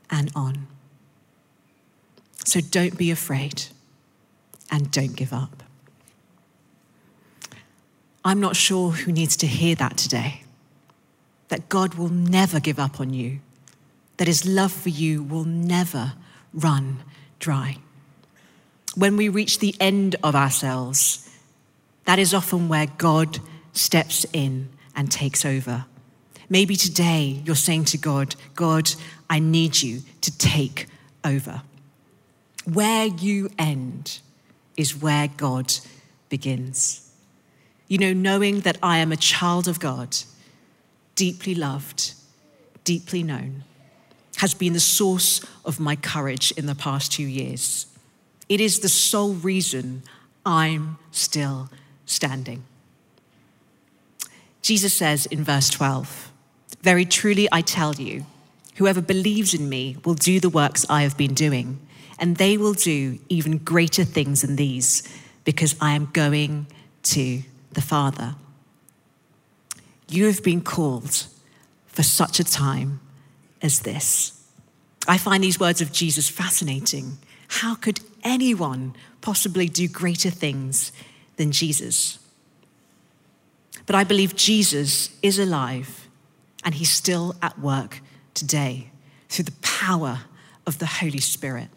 and 0.10 0.32
on. 0.36 0.68
So 2.46 2.60
don't 2.60 2.98
be 2.98 3.12
afraid 3.12 3.66
and 4.72 4.92
don't 4.92 5.16
give 5.16 5.34
up. 5.34 5.64
I'm 8.24 8.40
not 8.40 8.56
sure 8.56 8.92
who 8.92 9.12
needs 9.12 9.36
to 9.38 9.48
hear 9.48 9.76
that 9.76 9.98
today. 9.98 10.44
That 11.52 11.68
God 11.68 11.96
will 11.96 12.08
never 12.08 12.62
give 12.62 12.80
up 12.80 13.02
on 13.02 13.14
you, 13.14 13.42
that 14.16 14.28
his 14.28 14.46
love 14.46 14.72
for 14.72 14.88
you 14.88 15.22
will 15.22 15.44
never 15.44 16.14
run 16.54 17.04
dry. 17.40 17.78
When 18.96 19.18
we 19.18 19.28
reach 19.28 19.60
the 19.60 19.76
end 19.78 20.16
of 20.24 20.34
ourselves, 20.34 21.30
that 22.06 22.20
is 22.20 22.34
often 22.34 22.70
where 22.70 22.86
God 22.86 23.40
steps 23.74 24.26
in 24.32 24.70
and 24.96 25.12
takes 25.12 25.44
over. 25.44 25.84
Maybe 26.50 26.78
today 26.78 27.42
you're 27.46 27.56
saying 27.56 27.86
to 27.86 27.98
God, 27.98 28.36
God, 28.56 28.90
I 29.30 29.40
need 29.40 29.82
you 29.82 30.04
to 30.22 30.38
take 30.38 30.88
over. 31.26 31.64
Where 32.64 33.08
you 33.08 33.50
end 33.60 34.20
is 34.78 34.96
where 34.96 35.28
God 35.28 35.74
begins. 36.30 37.12
You 37.90 37.98
know, 37.98 38.14
knowing 38.14 38.62
that 38.62 38.78
I 38.82 39.00
am 39.00 39.12
a 39.12 39.18
child 39.18 39.68
of 39.68 39.82
God, 39.82 40.16
deeply 41.16 41.56
loved, 41.56 42.14
deeply 42.84 43.24
known, 43.24 43.64
has 44.38 44.54
been 44.54 44.74
the 44.74 44.80
source 44.80 45.46
of 45.66 45.80
my 45.80 45.96
courage 45.96 46.52
in 46.58 46.66
the 46.66 46.76
past 46.76 47.12
two 47.12 47.24
years. 47.24 47.86
It 48.50 48.60
is 48.60 48.80
the 48.80 48.90
sole 48.90 49.34
reason 49.34 50.04
I'm 50.46 50.98
still 51.12 51.70
standing. 52.06 52.64
Jesus 54.62 54.94
says 54.94 55.26
in 55.26 55.44
verse 55.44 55.70
12, 55.70 56.32
Very 56.82 57.06
truly 57.06 57.48
I 57.52 57.62
tell 57.62 57.96
you, 57.96 58.26
whoever 58.76 59.02
believes 59.02 59.54
in 59.54 59.70
me 59.70 59.98
will 60.06 60.14
do 60.14 60.40
the 60.40 60.50
works 60.50 60.86
I 60.90 61.04
have 61.04 61.18
been 61.18 61.34
doing, 61.34 61.80
and 62.20 62.38
they 62.38 62.58
will 62.58 62.74
do 62.74 63.20
even 63.30 63.58
greater 63.58 64.04
things 64.04 64.42
than 64.42 64.56
these, 64.56 65.04
because 65.44 65.76
I 65.82 65.94
am 65.94 66.10
going 66.14 66.68
to 67.04 67.42
the 67.72 67.82
Father. 67.82 68.36
You 70.12 70.26
have 70.26 70.44
been 70.44 70.60
called 70.60 71.26
for 71.88 72.04
such 72.04 72.42
a 72.42 72.44
time 72.44 73.00
as 73.62 73.80
this. 73.80 74.46
I 75.08 75.18
find 75.18 75.42
these 75.42 75.58
words 75.58 75.80
of 75.80 75.94
Jesus 75.94 76.28
fascinating. 76.28 77.18
How 77.48 77.76
could 77.76 78.02
anyone 78.22 78.94
possibly 79.22 79.68
do 79.68 79.88
greater 79.88 80.30
things 80.30 80.92
than 81.38 81.54
Jesus? 81.54 82.20
But 83.86 83.96
I 83.96 84.04
believe 84.04 84.36
Jesus 84.36 85.16
is 85.22 85.40
alive 85.40 86.10
and 86.66 86.76
he's 86.76 86.92
still 86.92 87.38
at 87.42 87.58
work 87.58 88.02
today 88.34 88.92
through 89.30 89.46
the 89.46 89.62
power 89.62 90.24
of 90.68 90.80
the 90.80 90.88
Holy 90.88 91.22
Spirit, 91.22 91.70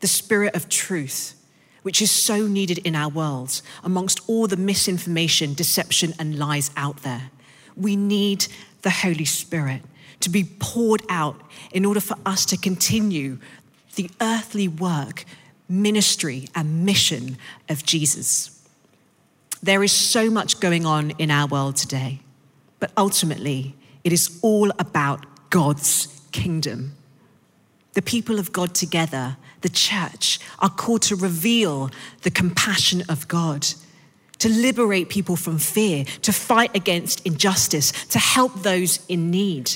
the 0.00 0.08
Spirit 0.08 0.56
of 0.56 0.70
truth, 0.70 1.34
which 1.82 2.00
is 2.00 2.10
so 2.10 2.46
needed 2.46 2.78
in 2.78 2.94
our 2.94 3.08
world 3.08 3.60
amongst 3.82 4.20
all 4.28 4.46
the 4.46 4.56
misinformation, 4.56 5.54
deception, 5.54 6.14
and 6.18 6.38
lies 6.38 6.70
out 6.76 7.02
there. 7.02 7.30
We 7.76 7.96
need 7.96 8.46
the 8.82 8.90
Holy 8.90 9.24
Spirit 9.24 9.82
to 10.20 10.30
be 10.30 10.44
poured 10.44 11.02
out 11.08 11.40
in 11.72 11.84
order 11.84 12.00
for 12.00 12.16
us 12.24 12.44
to 12.46 12.56
continue 12.56 13.38
the 13.96 14.10
earthly 14.20 14.68
work, 14.68 15.24
ministry, 15.68 16.48
and 16.54 16.84
mission 16.84 17.36
of 17.68 17.84
Jesus. 17.84 18.58
There 19.62 19.82
is 19.82 19.92
so 19.92 20.30
much 20.30 20.60
going 20.60 20.86
on 20.86 21.10
in 21.18 21.30
our 21.30 21.46
world 21.46 21.76
today, 21.76 22.20
but 22.80 22.90
ultimately, 22.96 23.74
it 24.04 24.12
is 24.12 24.38
all 24.42 24.70
about 24.78 25.24
God's 25.50 26.20
kingdom. 26.32 26.94
The 27.92 28.02
people 28.02 28.38
of 28.38 28.52
God 28.52 28.74
together, 28.74 29.36
the 29.62 29.68
church, 29.68 30.38
are 30.58 30.70
called 30.70 31.02
to 31.02 31.16
reveal 31.16 31.90
the 32.22 32.30
compassion 32.30 33.02
of 33.08 33.28
God, 33.28 33.66
to 34.38 34.48
liberate 34.48 35.08
people 35.08 35.36
from 35.36 35.58
fear, 35.58 36.04
to 36.22 36.32
fight 36.32 36.74
against 36.74 37.24
injustice, 37.26 37.92
to 38.06 38.18
help 38.18 38.62
those 38.62 39.04
in 39.06 39.30
need, 39.30 39.70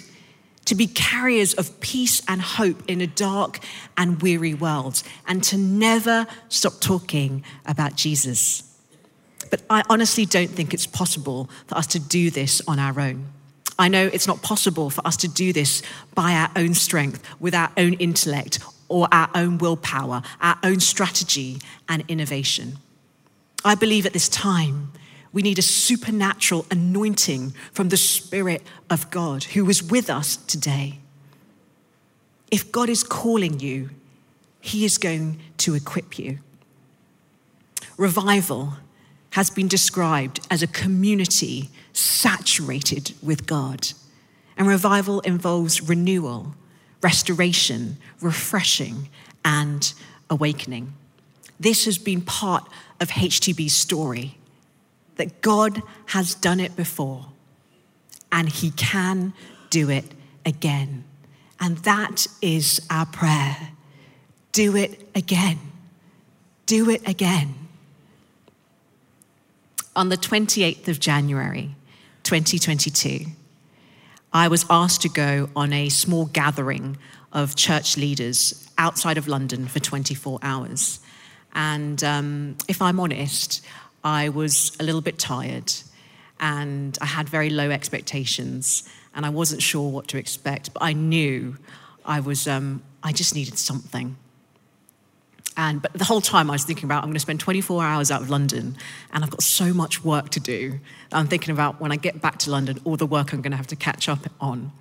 to 0.64 0.74
be 0.74 0.86
carriers 0.86 1.54
of 1.54 1.80
peace 1.80 2.20
and 2.26 2.42
hope 2.42 2.82
in 2.88 3.00
a 3.00 3.06
dark 3.06 3.60
and 3.96 4.20
weary 4.20 4.54
world, 4.54 5.02
and 5.26 5.42
to 5.44 5.56
never 5.56 6.26
stop 6.48 6.80
talking 6.80 7.44
about 7.64 7.94
Jesus. 7.94 8.64
But 9.50 9.62
I 9.70 9.84
honestly 9.88 10.26
don't 10.26 10.50
think 10.50 10.74
it's 10.74 10.86
possible 10.86 11.48
for 11.68 11.76
us 11.76 11.86
to 11.88 12.00
do 12.00 12.30
this 12.30 12.60
on 12.66 12.80
our 12.80 12.98
own. 12.98 13.26
I 13.78 13.88
know 13.88 14.06
it's 14.12 14.26
not 14.26 14.42
possible 14.42 14.90
for 14.90 15.06
us 15.06 15.16
to 15.18 15.28
do 15.28 15.52
this 15.52 15.82
by 16.14 16.32
our 16.32 16.50
own 16.56 16.74
strength, 16.74 17.22
with 17.38 17.54
our 17.54 17.70
own 17.76 17.92
intellect, 17.94 18.58
or 18.88 19.08
our 19.12 19.28
own 19.34 19.58
willpower, 19.58 20.22
our 20.40 20.58
own 20.62 20.80
strategy 20.80 21.58
and 21.88 22.04
innovation. 22.08 22.78
I 23.64 23.74
believe 23.74 24.06
at 24.06 24.12
this 24.12 24.28
time 24.28 24.92
we 25.32 25.42
need 25.42 25.58
a 25.58 25.62
supernatural 25.62 26.66
anointing 26.70 27.52
from 27.72 27.88
the 27.88 27.96
Spirit 27.96 28.62
of 28.88 29.10
God 29.10 29.44
who 29.44 29.68
is 29.68 29.82
with 29.82 30.08
us 30.08 30.36
today. 30.36 30.98
If 32.50 32.70
God 32.72 32.88
is 32.88 33.02
calling 33.02 33.60
you, 33.60 33.90
He 34.60 34.84
is 34.84 34.98
going 34.98 35.40
to 35.58 35.74
equip 35.74 36.18
you. 36.18 36.38
Revival 37.96 38.74
has 39.30 39.50
been 39.50 39.68
described 39.68 40.40
as 40.50 40.62
a 40.62 40.66
community 40.66 41.70
saturated 41.92 43.12
with 43.22 43.46
God. 43.46 43.88
And 44.56 44.66
revival 44.66 45.20
involves 45.20 45.82
renewal, 45.82 46.54
restoration, 47.06 47.96
refreshing, 48.20 49.08
and 49.44 49.94
awakening. 50.28 50.92
This 51.60 51.84
has 51.84 51.98
been 51.98 52.20
part 52.20 52.66
of 53.00 53.10
HTB's 53.10 53.74
story 53.74 54.38
that 55.14 55.40
God 55.40 55.82
has 56.06 56.34
done 56.34 56.58
it 56.58 56.74
before 56.74 57.26
and 58.32 58.48
He 58.48 58.72
can 58.72 59.34
do 59.70 59.88
it 59.88 60.06
again. 60.44 61.04
And 61.60 61.78
that 61.78 62.26
is 62.42 62.84
our 62.90 63.06
prayer. 63.06 63.56
Do 64.50 64.74
it 64.74 65.08
again. 65.14 65.60
Do 66.66 66.90
it 66.90 67.08
again 67.08 67.54
on 69.94 70.08
the 70.08 70.16
28th 70.16 70.88
of 70.88 70.98
January, 70.98 71.70
2022, 72.24 73.26
I 74.36 74.48
was 74.48 74.66
asked 74.68 75.00
to 75.00 75.08
go 75.08 75.48
on 75.56 75.72
a 75.72 75.88
small 75.88 76.26
gathering 76.26 76.98
of 77.32 77.56
church 77.56 77.96
leaders 77.96 78.68
outside 78.76 79.16
of 79.16 79.28
London 79.28 79.66
for 79.66 79.80
24 79.80 80.40
hours. 80.42 81.00
And 81.54 82.04
um, 82.04 82.58
if 82.68 82.82
I'm 82.82 83.00
honest, 83.00 83.64
I 84.04 84.28
was 84.28 84.76
a 84.78 84.82
little 84.82 85.00
bit 85.00 85.18
tired 85.18 85.72
and 86.38 86.98
I 87.00 87.06
had 87.06 87.30
very 87.30 87.48
low 87.48 87.70
expectations 87.70 88.86
and 89.14 89.24
I 89.24 89.30
wasn't 89.30 89.62
sure 89.62 89.90
what 89.90 90.06
to 90.08 90.18
expect, 90.18 90.74
but 90.74 90.82
I 90.82 90.92
knew 90.92 91.56
I 92.04 92.20
was, 92.20 92.46
um, 92.46 92.82
I 93.02 93.12
just 93.12 93.34
needed 93.34 93.56
something. 93.56 94.18
And 95.56 95.80
but 95.80 95.92
the 95.94 96.04
whole 96.04 96.20
time 96.20 96.50
I 96.50 96.52
was 96.52 96.64
thinking 96.64 96.84
about 96.84 97.02
I'm 97.02 97.08
going 97.08 97.14
to 97.14 97.20
spend 97.20 97.40
24 97.40 97.82
hours 97.82 98.10
out 98.10 98.20
of 98.20 98.28
London 98.28 98.76
and 99.12 99.24
I've 99.24 99.30
got 99.30 99.42
so 99.42 99.72
much 99.72 100.04
work 100.04 100.30
to 100.30 100.40
do. 100.40 100.78
I'm 101.12 101.28
thinking 101.28 101.52
about 101.52 101.80
when 101.80 101.92
I 101.92 101.96
get 101.96 102.20
back 102.20 102.38
to 102.40 102.50
London, 102.50 102.78
all 102.84 102.96
the 102.96 103.06
work 103.06 103.32
I'm 103.32 103.40
going 103.40 103.52
to 103.52 103.56
have 103.56 103.66
to 103.68 103.76
catch 103.76 104.08
up 104.08 104.30
on. 104.40 104.72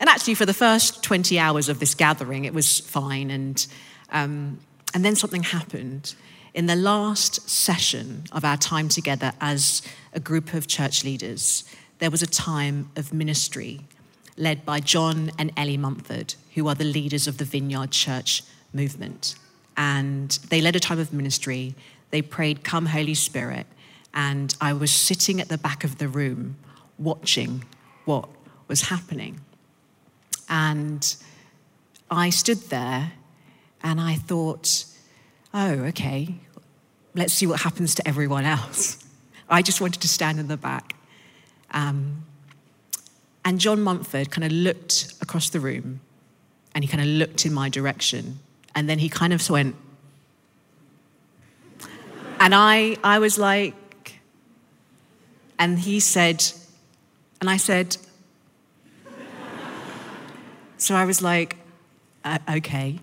And 0.00 0.08
actually, 0.08 0.34
for 0.34 0.46
the 0.46 0.54
first 0.54 1.02
20 1.02 1.38
hours 1.38 1.68
of 1.68 1.78
this 1.78 1.94
gathering, 1.94 2.44
it 2.44 2.54
was 2.54 2.80
fine. 2.80 3.30
And, 3.30 3.66
um, 4.10 4.60
and 4.92 5.04
then 5.04 5.14
something 5.14 5.42
happened. 5.42 6.14
In 6.52 6.66
the 6.66 6.76
last 6.76 7.48
session 7.48 8.24
of 8.32 8.44
our 8.44 8.56
time 8.56 8.88
together 8.88 9.32
as 9.40 9.82
a 10.12 10.20
group 10.20 10.54
of 10.54 10.66
church 10.66 11.04
leaders, 11.04 11.64
there 11.98 12.10
was 12.10 12.22
a 12.22 12.26
time 12.26 12.90
of 12.96 13.12
ministry 13.12 13.80
led 14.36 14.64
by 14.64 14.80
John 14.80 15.30
and 15.38 15.52
Ellie 15.56 15.76
Mumford, 15.76 16.34
who 16.54 16.66
are 16.68 16.74
the 16.74 16.84
leaders 16.84 17.26
of 17.28 17.38
the 17.38 17.44
Vineyard 17.44 17.90
Church 17.90 18.42
movement 18.72 19.36
and 19.76 20.30
they 20.50 20.60
led 20.60 20.76
a 20.76 20.80
time 20.80 20.98
of 20.98 21.12
ministry. 21.12 21.74
They 22.10 22.22
prayed, 22.22 22.64
Come, 22.64 22.86
Holy 22.86 23.14
Spirit. 23.14 23.66
And 24.12 24.54
I 24.60 24.72
was 24.72 24.92
sitting 24.92 25.40
at 25.40 25.48
the 25.48 25.58
back 25.58 25.82
of 25.82 25.98
the 25.98 26.08
room 26.08 26.56
watching 26.98 27.64
what 28.04 28.28
was 28.68 28.82
happening. 28.82 29.40
And 30.48 31.16
I 32.10 32.30
stood 32.30 32.58
there 32.70 33.12
and 33.82 34.00
I 34.00 34.14
thought, 34.14 34.84
oh, 35.52 35.72
okay, 35.86 36.36
let's 37.14 37.34
see 37.34 37.46
what 37.46 37.60
happens 37.60 37.94
to 37.96 38.06
everyone 38.06 38.44
else. 38.44 39.04
I 39.48 39.62
just 39.62 39.80
wanted 39.80 40.00
to 40.02 40.08
stand 40.08 40.38
in 40.38 40.48
the 40.48 40.56
back. 40.56 40.96
Um, 41.72 42.24
and 43.44 43.58
John 43.58 43.82
Mumford 43.82 44.30
kind 44.30 44.44
of 44.44 44.52
looked 44.52 45.12
across 45.20 45.50
the 45.50 45.60
room 45.60 46.00
and 46.74 46.84
he 46.84 46.88
kind 46.88 47.02
of 47.02 47.08
looked 47.08 47.44
in 47.44 47.52
my 47.52 47.68
direction 47.68 48.38
and 48.74 48.88
then 48.88 48.98
he 48.98 49.08
kind 49.08 49.32
of 49.32 49.48
went, 49.48 49.76
and 52.40 52.54
I, 52.54 52.96
I 53.02 53.18
was 53.18 53.38
like, 53.38 53.74
and 55.58 55.78
he 55.78 56.00
said, 56.00 56.44
and 57.40 57.48
I 57.48 57.56
said, 57.56 57.96
so 60.76 60.94
I 60.94 61.04
was 61.04 61.22
like, 61.22 61.56
uh, 62.24 62.38
okay. 62.56 62.98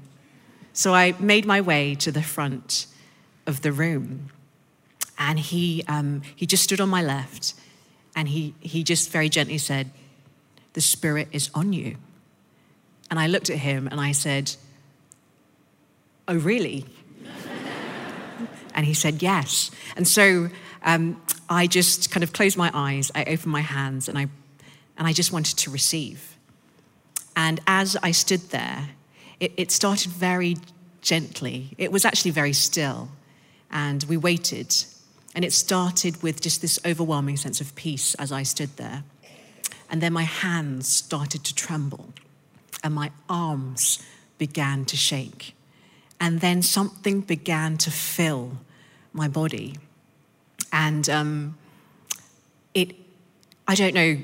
So 0.73 0.93
I 0.93 1.15
made 1.19 1.45
my 1.45 1.61
way 1.61 1.95
to 1.95 2.11
the 2.11 2.21
front 2.21 2.85
of 3.47 3.61
the 3.61 3.71
room, 3.71 4.29
and 5.17 5.39
he, 5.39 5.83
um, 5.87 6.21
he 6.35 6.45
just 6.45 6.63
stood 6.63 6.81
on 6.81 6.89
my 6.89 7.01
left, 7.01 7.53
and 8.15 8.29
he, 8.29 8.53
he 8.59 8.83
just 8.83 9.09
very 9.09 9.29
gently 9.29 9.57
said, 9.57 9.89
The 10.73 10.81
Spirit 10.81 11.29
is 11.31 11.49
on 11.55 11.73
you. 11.73 11.97
And 13.09 13.19
I 13.19 13.27
looked 13.27 13.49
at 13.49 13.57
him 13.57 13.87
and 13.87 13.99
I 13.99 14.13
said, 14.13 14.55
Oh, 16.31 16.37
really? 16.37 16.85
and 18.73 18.85
he 18.85 18.93
said, 18.93 19.21
Yes. 19.21 19.69
And 19.97 20.07
so 20.07 20.47
um, 20.81 21.21
I 21.49 21.67
just 21.67 22.09
kind 22.09 22.23
of 22.23 22.31
closed 22.31 22.57
my 22.57 22.71
eyes, 22.73 23.11
I 23.13 23.23
opened 23.25 23.51
my 23.51 23.59
hands, 23.59 24.07
and 24.07 24.17
I, 24.17 24.27
and 24.97 25.07
I 25.07 25.11
just 25.11 25.33
wanted 25.33 25.57
to 25.57 25.69
receive. 25.69 26.37
And 27.35 27.59
as 27.67 27.97
I 28.01 28.11
stood 28.11 28.49
there, 28.51 28.91
it, 29.41 29.51
it 29.57 29.71
started 29.71 30.09
very 30.09 30.55
gently. 31.01 31.75
It 31.77 31.91
was 31.91 32.05
actually 32.05 32.31
very 32.31 32.53
still. 32.53 33.09
And 33.69 34.01
we 34.05 34.15
waited. 34.15 34.73
And 35.35 35.43
it 35.43 35.51
started 35.51 36.23
with 36.23 36.39
just 36.39 36.61
this 36.61 36.79
overwhelming 36.85 37.35
sense 37.35 37.59
of 37.59 37.75
peace 37.75 38.15
as 38.15 38.31
I 38.31 38.43
stood 38.43 38.77
there. 38.77 39.03
And 39.89 40.01
then 40.01 40.13
my 40.13 40.23
hands 40.23 40.87
started 40.87 41.43
to 41.43 41.53
tremble, 41.53 42.13
and 42.85 42.93
my 42.93 43.11
arms 43.27 44.01
began 44.37 44.85
to 44.85 44.95
shake. 44.95 45.55
And 46.21 46.39
then 46.39 46.61
something 46.61 47.21
began 47.21 47.77
to 47.77 47.89
fill 47.89 48.59
my 49.11 49.27
body. 49.27 49.75
And 50.71 51.09
um, 51.09 51.57
it, 52.75 52.95
I 53.67 53.73
don't 53.73 53.95
know, 53.95 54.17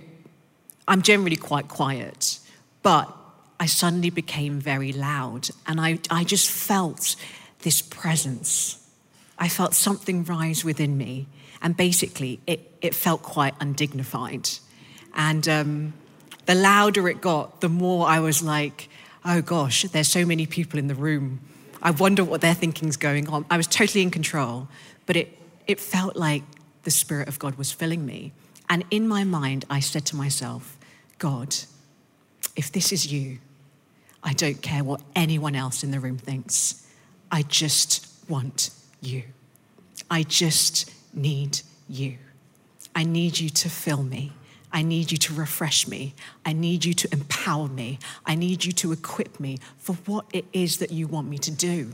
I'm 0.87 1.01
generally 1.01 1.35
quite 1.35 1.67
quiet, 1.67 2.39
but 2.83 3.11
I 3.59 3.65
suddenly 3.65 4.11
became 4.11 4.59
very 4.59 4.93
loud. 4.93 5.49
And 5.65 5.81
I, 5.81 5.97
I 6.11 6.23
just 6.23 6.51
felt 6.51 7.15
this 7.63 7.81
presence. 7.81 8.77
I 9.39 9.49
felt 9.49 9.73
something 9.73 10.23
rise 10.23 10.63
within 10.63 10.99
me. 10.99 11.25
And 11.63 11.75
basically, 11.75 12.39
it, 12.45 12.77
it 12.79 12.93
felt 12.93 13.23
quite 13.23 13.55
undignified. 13.59 14.49
And 15.15 15.47
um, 15.47 15.93
the 16.45 16.53
louder 16.53 17.09
it 17.09 17.21
got, 17.21 17.61
the 17.61 17.69
more 17.69 18.05
I 18.05 18.19
was 18.19 18.43
like, 18.43 18.87
oh 19.25 19.41
gosh, 19.41 19.81
there's 19.81 20.07
so 20.07 20.27
many 20.27 20.45
people 20.45 20.77
in 20.77 20.87
the 20.87 20.95
room 20.95 21.41
I 21.81 21.91
wonder 21.91 22.23
what 22.23 22.41
their 22.41 22.53
thinking's 22.53 22.97
going 22.97 23.27
on. 23.29 23.45
I 23.49 23.57
was 23.57 23.67
totally 23.67 24.01
in 24.01 24.11
control, 24.11 24.67
but 25.05 25.15
it, 25.15 25.37
it 25.67 25.79
felt 25.79 26.15
like 26.15 26.43
the 26.83 26.91
Spirit 26.91 27.27
of 27.27 27.39
God 27.39 27.55
was 27.55 27.71
filling 27.71 28.05
me. 28.05 28.33
And 28.69 28.83
in 28.91 29.07
my 29.07 29.23
mind, 29.23 29.65
I 29.69 29.79
said 29.79 30.05
to 30.07 30.15
myself, 30.15 30.77
God, 31.19 31.55
if 32.55 32.71
this 32.71 32.91
is 32.91 33.11
you, 33.11 33.39
I 34.23 34.33
don't 34.33 34.61
care 34.61 34.83
what 34.83 35.01
anyone 35.15 35.55
else 35.55 35.83
in 35.83 35.91
the 35.91 35.99
room 35.99 36.17
thinks. 36.17 36.85
I 37.31 37.43
just 37.43 38.07
want 38.27 38.71
you. 39.01 39.23
I 40.09 40.23
just 40.23 40.91
need 41.13 41.61
you. 41.87 42.17
I 42.95 43.03
need 43.03 43.39
you 43.39 43.49
to 43.49 43.69
fill 43.69 44.03
me. 44.03 44.33
I 44.77 44.83
need 44.83 45.11
you 45.11 45.17
to 45.17 45.33
refresh 45.33 45.87
me. 45.87 46.13
I 46.45 46.53
need 46.53 46.85
you 46.85 46.93
to 46.93 47.11
empower 47.11 47.67
me. 47.67 47.97
I 48.27 48.35
need 48.35 48.63
you 48.63 48.71
to 48.73 48.91
equip 48.91 49.39
me 49.39 49.57
for 49.79 49.93
what 50.05 50.27
it 50.31 50.45
is 50.53 50.77
that 50.77 50.91
you 50.91 51.07
want 51.07 51.27
me 51.27 51.39
to 51.39 51.49
do. 51.49 51.93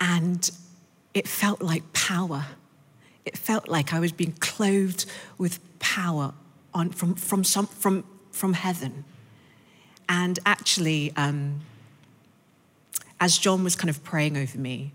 And 0.00 0.50
it 1.12 1.28
felt 1.28 1.60
like 1.60 1.92
power. 1.92 2.46
It 3.26 3.36
felt 3.36 3.68
like 3.68 3.92
I 3.92 4.00
was 4.00 4.12
being 4.12 4.32
clothed 4.40 5.04
with 5.36 5.60
power 5.78 6.32
on, 6.72 6.88
from, 6.88 7.16
from, 7.16 7.44
some, 7.44 7.66
from, 7.66 8.04
from 8.32 8.54
heaven. 8.54 9.04
And 10.08 10.38
actually, 10.46 11.12
um, 11.16 11.60
as 13.20 13.36
John 13.36 13.62
was 13.62 13.76
kind 13.76 13.90
of 13.90 14.02
praying 14.02 14.38
over 14.38 14.56
me, 14.56 14.92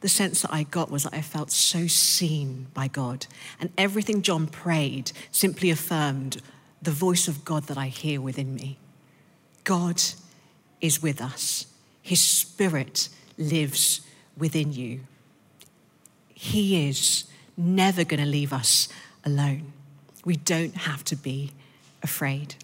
the 0.00 0.08
sense 0.08 0.42
that 0.42 0.52
I 0.52 0.62
got 0.62 0.90
was 0.90 1.02
that 1.04 1.14
I 1.14 1.22
felt 1.22 1.50
so 1.50 1.86
seen 1.86 2.68
by 2.72 2.88
God. 2.88 3.26
And 3.60 3.70
everything 3.76 4.22
John 4.22 4.46
prayed 4.46 5.12
simply 5.32 5.70
affirmed 5.70 6.40
the 6.80 6.90
voice 6.90 7.26
of 7.26 7.44
God 7.44 7.64
that 7.64 7.76
I 7.78 7.88
hear 7.88 8.20
within 8.20 8.54
me. 8.54 8.78
God 9.64 10.00
is 10.80 11.02
with 11.02 11.20
us, 11.20 11.66
His 12.00 12.20
Spirit 12.20 13.08
lives 13.36 14.00
within 14.36 14.72
you. 14.72 15.00
He 16.32 16.88
is 16.88 17.24
never 17.56 18.04
going 18.04 18.20
to 18.20 18.26
leave 18.26 18.52
us 18.52 18.88
alone. 19.24 19.72
We 20.24 20.36
don't 20.36 20.76
have 20.76 21.02
to 21.04 21.16
be 21.16 21.52
afraid. 22.02 22.54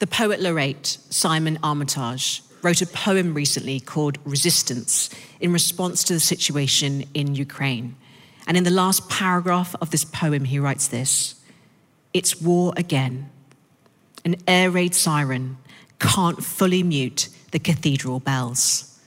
The 0.00 0.06
poet 0.08 0.40
laureate 0.40 0.98
Simon 1.08 1.58
Armitage 1.62 2.42
wrote 2.64 2.80
a 2.80 2.86
poem 2.86 3.34
recently 3.34 3.78
called 3.78 4.18
Resistance 4.24 5.10
in 5.38 5.52
response 5.52 6.02
to 6.04 6.14
the 6.14 6.20
situation 6.20 7.04
in 7.12 7.34
Ukraine. 7.34 7.94
And 8.46 8.56
in 8.56 8.64
the 8.64 8.70
last 8.70 9.08
paragraph 9.10 9.76
of 9.82 9.90
this 9.90 10.04
poem, 10.04 10.46
he 10.46 10.58
writes 10.58 10.88
this 10.88 11.34
It's 12.14 12.40
war 12.40 12.72
again. 12.76 13.30
An 14.24 14.36
air 14.48 14.70
raid 14.70 14.94
siren 14.94 15.58
can't 15.98 16.42
fully 16.42 16.82
mute 16.82 17.28
the 17.50 17.58
cathedral 17.58 18.18
bells. 18.18 18.98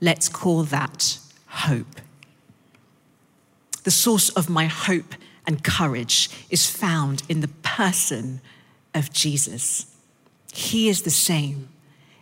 Let's 0.00 0.28
call 0.28 0.64
that 0.64 1.18
hope. 1.46 2.00
The 3.84 3.92
source 3.92 4.30
of 4.30 4.50
my 4.50 4.66
hope 4.66 5.14
and 5.46 5.62
courage 5.62 6.28
is 6.50 6.68
found 6.68 7.22
in 7.28 7.40
the 7.40 7.54
person 7.62 8.40
of 8.92 9.12
Jesus. 9.12 9.86
He 10.52 10.88
is 10.88 11.02
the 11.02 11.10
same 11.10 11.68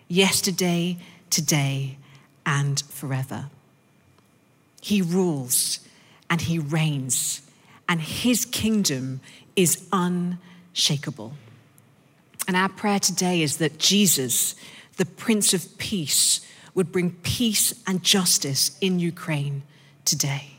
yesterday, 0.08 0.98
today, 1.30 1.96
and 2.46 2.80
forever. 2.82 3.50
He 4.80 5.00
rules 5.00 5.80
and 6.28 6.40
he 6.42 6.58
reigns, 6.58 7.42
and 7.88 8.00
his 8.00 8.44
kingdom 8.44 9.20
is 9.56 9.86
unshakable. 9.92 11.34
And 12.46 12.56
our 12.56 12.68
prayer 12.68 12.98
today 12.98 13.42
is 13.42 13.58
that 13.58 13.78
Jesus, 13.78 14.54
the 14.96 15.06
Prince 15.06 15.54
of 15.54 15.78
Peace, 15.78 16.40
would 16.74 16.90
bring 16.92 17.12
peace 17.22 17.72
and 17.86 18.02
justice 18.02 18.76
in 18.80 18.98
Ukraine 18.98 19.62
today, 20.04 20.56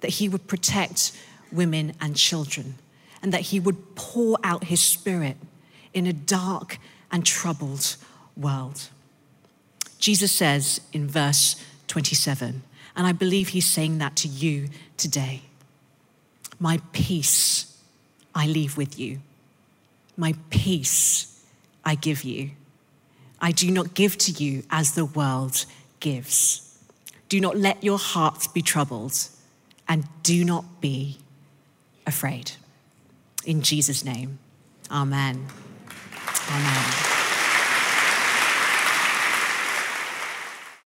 that 0.00 0.10
he 0.10 0.28
would 0.28 0.46
protect 0.46 1.12
women 1.52 1.92
and 2.00 2.16
children, 2.16 2.76
and 3.22 3.32
that 3.32 3.42
he 3.42 3.60
would 3.60 3.94
pour 3.94 4.38
out 4.42 4.64
his 4.64 4.80
spirit 4.80 5.36
in 5.92 6.06
a 6.06 6.12
dark 6.12 6.78
and 7.12 7.24
troubled 7.24 7.96
world. 8.36 8.88
Jesus 9.98 10.32
says 10.32 10.80
in 10.92 11.08
verse 11.08 11.56
27, 11.88 12.62
and 12.96 13.06
I 13.06 13.12
believe 13.12 13.48
he's 13.48 13.68
saying 13.68 13.98
that 13.98 14.16
to 14.16 14.28
you 14.28 14.68
today 14.96 15.42
My 16.58 16.80
peace 16.92 17.78
I 18.34 18.46
leave 18.46 18.76
with 18.76 18.98
you, 18.98 19.20
my 20.16 20.34
peace 20.50 21.42
I 21.84 21.94
give 21.94 22.24
you. 22.24 22.50
I 23.40 23.52
do 23.52 23.70
not 23.70 23.94
give 23.94 24.16
to 24.18 24.32
you 24.32 24.62
as 24.70 24.92
the 24.92 25.04
world 25.04 25.66
gives. 26.00 26.78
Do 27.28 27.40
not 27.40 27.56
let 27.56 27.82
your 27.82 27.98
hearts 27.98 28.46
be 28.46 28.62
troubled, 28.62 29.28
and 29.88 30.04
do 30.22 30.44
not 30.44 30.80
be 30.80 31.18
afraid. 32.06 32.52
In 33.44 33.62
Jesus' 33.62 34.04
name, 34.04 34.38
amen. 34.90 35.46
Amen. 36.50 37.13